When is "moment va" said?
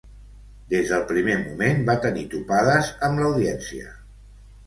1.41-1.95